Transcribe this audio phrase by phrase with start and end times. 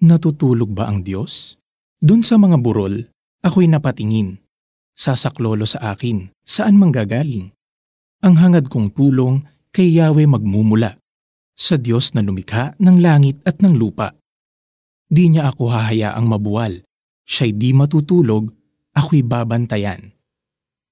[0.00, 1.60] Natutulog ba ang Diyos?
[2.00, 3.04] Doon sa mga burol,
[3.44, 4.40] ako'y napatingin.
[4.96, 7.52] Sasaklolo sa akin, saan manggagaling?
[8.24, 10.96] Ang hangad kong tulong kay Yahweh magmumula,
[11.52, 14.16] sa Diyos na lumikha ng langit at ng lupa.
[15.04, 16.80] Di niya ako hahayaang mabuwal,
[17.28, 18.48] siya'y di matutulog,
[18.96, 20.16] ako'y babantayan.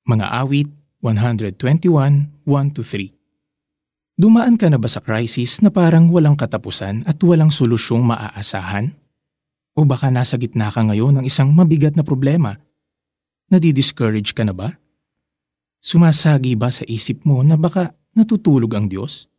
[0.04, 0.68] Mga awit
[1.00, 3.17] 121, 1-3
[4.18, 8.90] Dumaan ka na ba sa crisis na parang walang katapusan at walang solusyong maaasahan?
[9.78, 12.59] O baka nasa gitna ka ngayon ng isang mabigat na problema?
[13.46, 14.74] Nadi-discourage ka na ba?
[15.78, 19.30] Sumasagi ba sa isip mo na baka natutulog ang Diyos?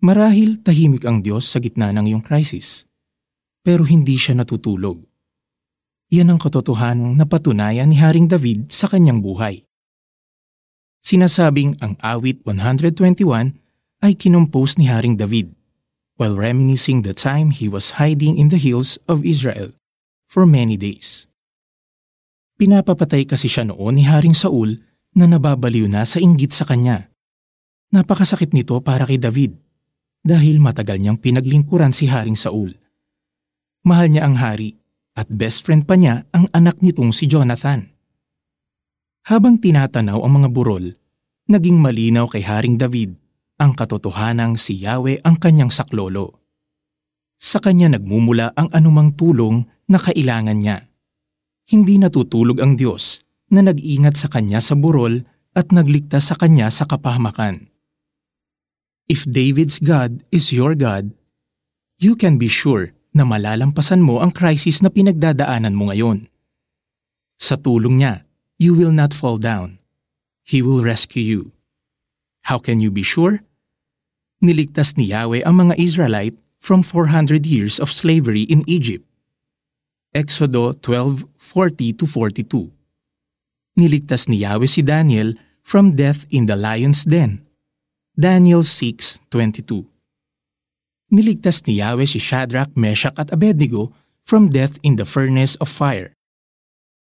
[0.00, 2.88] Marahil tahimik ang Diyos sa gitna ng iyong crisis.
[3.60, 5.04] Pero hindi siya natutulog.
[6.16, 9.68] Yan ang katotohanang napatunayan ni Haring David sa kanyang buhay.
[11.04, 13.65] Sinasabing ang awit 121
[14.04, 15.52] ay kinumpos ni Haring David
[16.16, 19.76] while reminiscing the time he was hiding in the hills of Israel
[20.28, 21.28] for many days.
[22.56, 24.80] Pinapapatay kasi siya noon ni Haring Saul
[25.12, 27.12] na nababaliw na sa inggit sa kanya.
[27.92, 29.56] Napakasakit nito para kay David
[30.24, 32.74] dahil matagal niyang pinaglingkuran si Haring Saul.
[33.84, 34.74] Mahal niya ang hari
[35.14, 37.92] at best friend pa niya ang anak nitong si Jonathan.
[39.28, 40.96] Habang tinatanaw ang mga burol,
[41.46, 43.14] naging malinaw kay Haring David
[43.56, 46.40] ang katotohanang si Yahweh ang kanyang saklolo.
[47.36, 50.88] Sa kanya nagmumula ang anumang tulong na kailangan niya.
[51.66, 55.24] Hindi natutulog ang Diyos na nag-ingat sa kanya sa burol
[55.56, 57.72] at nagligtas sa kanya sa kapahamakan.
[59.08, 61.14] If David's God is your God,
[61.96, 66.28] you can be sure na malalampasan mo ang crisis na pinagdadaanan mo ngayon.
[67.40, 68.28] Sa tulong niya,
[68.60, 69.80] you will not fall down.
[70.44, 71.55] He will rescue you.
[72.46, 73.42] How can you be sure?
[74.38, 79.02] Niligtas ni Yahweh ang mga Israelite from 400 years of slavery in Egypt.
[80.14, 82.70] Exodo 12:40-42.
[83.74, 85.34] Niligtas ni Yahweh si Daniel
[85.66, 87.42] from death in the lion's den.
[88.14, 89.82] Daniel 6:22.
[91.10, 93.90] Niligtas ni Yahweh si Shadrach, Meshach at Abednego
[94.22, 96.14] from death in the furnace of fire.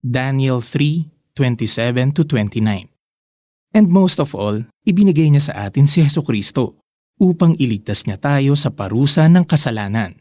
[0.04, 2.92] Daniel 3:27-29.
[3.72, 6.82] And most of all, ibinigay niya sa atin si Heso Kristo
[7.22, 10.18] upang iligtas niya tayo sa parusa ng kasalanan.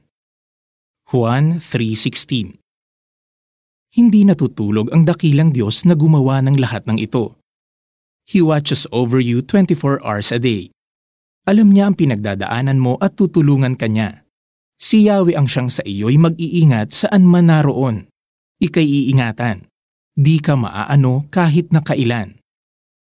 [1.09, 2.61] Juan 3.16
[3.97, 7.39] Hindi natutulog ang dakilang Diyos na gumawa ng lahat ng ito.
[8.29, 10.69] He watches over you 24 hours a day.
[11.49, 14.21] Alam niya ang pinagdadaanan mo at tutulungan ka niya.
[14.77, 18.05] Si Yahweh ang siyang sa iyo'y mag-iingat saan man naroon.
[18.61, 19.65] Ika'y iingatan.
[20.13, 22.37] Di ka maaano kahit na kailan.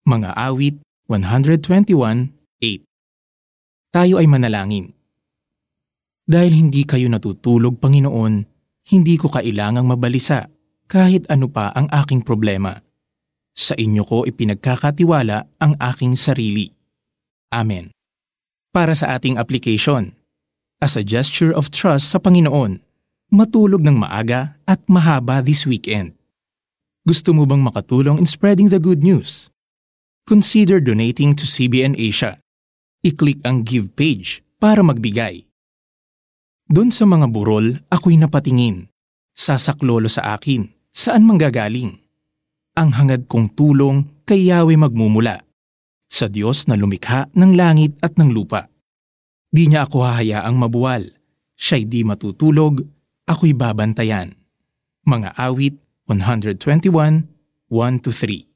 [0.07, 2.85] Mga awit 121.8
[3.89, 4.93] Tayo ay manalangin.
[6.29, 8.45] Dahil hindi kayo natutulog, Panginoon,
[8.93, 10.45] hindi ko kailangang mabalisa
[10.85, 12.77] kahit ano pa ang aking problema.
[13.57, 16.69] Sa inyo ko ipinagkakatiwala ang aking sarili.
[17.49, 17.89] Amen.
[18.69, 20.13] Para sa ating application,
[20.77, 22.85] as a gesture of trust sa Panginoon,
[23.33, 26.13] matulog ng maaga at mahaba this weekend.
[27.01, 29.49] Gusto mo bang makatulong in spreading the good news?
[30.29, 32.37] Consider donating to CBN Asia.
[33.01, 35.49] I-click ang Give page para magbigay.
[36.69, 38.93] Doon sa mga burol, ako'y napatingin.
[39.33, 41.97] Sasaklolo sa akin, saan manggagaling?
[42.77, 45.41] Ang hangad kong tulong kay Yahweh magmumula.
[46.05, 48.69] Sa Diyos na lumikha ng langit at ng lupa.
[49.49, 51.09] Di niya ako hahayaang mabuwal.
[51.57, 52.85] Siya'y di matutulog,
[53.25, 54.37] ako'y babantayan.
[55.09, 56.85] Mga awit 121,
[57.73, 58.48] 1-3